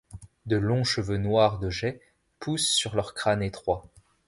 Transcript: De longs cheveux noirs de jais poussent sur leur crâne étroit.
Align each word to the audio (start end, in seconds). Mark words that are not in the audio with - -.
De 0.47 0.57
longs 0.57 0.83
cheveux 0.83 1.17
noirs 1.19 1.59
de 1.59 1.69
jais 1.69 2.01
poussent 2.39 2.73
sur 2.73 2.95
leur 2.95 3.13
crâne 3.13 3.43
étroit. 3.43 3.83